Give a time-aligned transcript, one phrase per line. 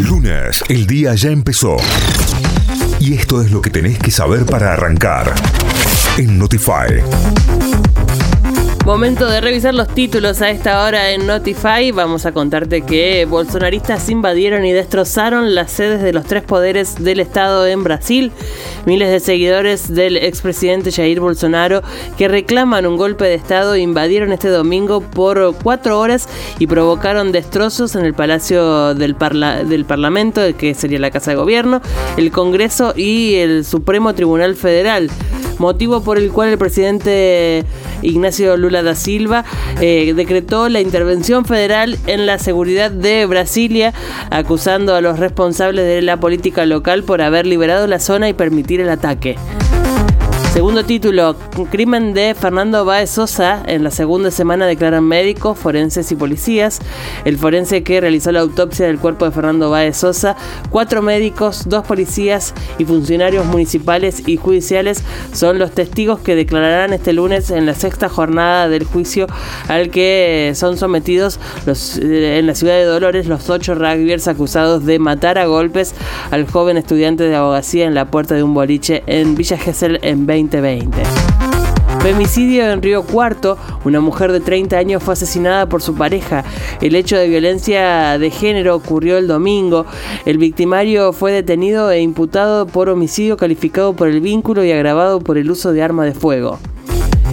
[0.00, 1.76] Lunes, el día ya empezó.
[2.98, 5.34] Y esto es lo que tenés que saber para arrancar.
[6.16, 7.02] En Notify.
[8.92, 11.92] Momento de revisar los títulos a esta hora en Notify.
[11.92, 17.18] Vamos a contarte que bolsonaristas invadieron y destrozaron las sedes de los tres poderes del
[17.20, 18.32] Estado en Brasil.
[18.84, 21.80] Miles de seguidores del expresidente Jair Bolsonaro
[22.18, 26.28] que reclaman un golpe de Estado invadieron este domingo por cuatro horas
[26.58, 29.16] y provocaron destrozos en el Palacio del,
[29.68, 31.80] del Parlamento, que sería la Casa de Gobierno,
[32.18, 35.08] el Congreso y el Supremo Tribunal Federal
[35.58, 37.64] motivo por el cual el presidente
[38.02, 39.44] Ignacio Lula da Silva
[39.80, 43.92] eh, decretó la intervención federal en la seguridad de Brasilia,
[44.30, 48.80] acusando a los responsables de la política local por haber liberado la zona y permitir
[48.80, 49.36] el ataque.
[50.52, 51.34] Segundo título,
[51.70, 53.62] crimen de Fernando Baez Sosa.
[53.66, 56.78] En la segunda semana declaran médicos, forenses y policías.
[57.24, 60.36] El forense que realizó la autopsia del cuerpo de Fernando Baez Sosa,
[60.68, 67.14] cuatro médicos, dos policías y funcionarios municipales y judiciales son los testigos que declararán este
[67.14, 69.28] lunes en la sexta jornada del juicio
[69.68, 74.98] al que son sometidos eh, en la ciudad de Dolores los ocho rugbyers acusados de
[74.98, 75.94] matar a golpes
[76.30, 80.26] al joven estudiante de abogacía en la puerta de un boliche en Villa Gesell en
[80.26, 81.02] 20 2020.
[82.00, 83.56] Femicidio en Río Cuarto.
[83.84, 86.44] Una mujer de 30 años fue asesinada por su pareja.
[86.80, 89.86] El hecho de violencia de género ocurrió el domingo.
[90.24, 95.38] El victimario fue detenido e imputado por homicidio calificado por el vínculo y agravado por
[95.38, 96.58] el uso de arma de fuego.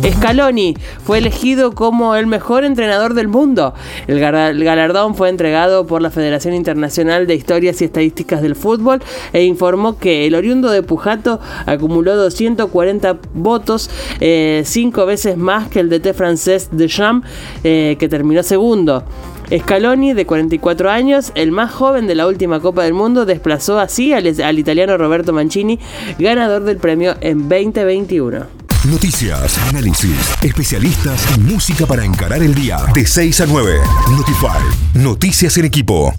[0.08, 3.73] Scaloni fue elegido como el mejor entrenador del mundo.
[4.08, 9.02] El galardón fue entregado por la Federación Internacional de Historias y Estadísticas del Fútbol
[9.33, 13.89] e informó que el oriundo de Pujato acumuló 240 votos,
[14.20, 17.25] eh, cinco veces más que el DT francés de Champ,
[17.64, 19.03] eh, que terminó segundo.
[19.55, 24.14] Scaloni, de 44 años, el más joven de la última Copa del Mundo, desplazó así
[24.14, 25.80] al, al italiano Roberto Mancini,
[26.20, 28.59] ganador del premio en 2021.
[28.86, 32.78] Noticias, análisis, especialistas y música para encarar el día.
[32.94, 33.78] De 6 a 9.
[34.12, 34.64] Notify.
[34.94, 36.14] Noticias en equipo.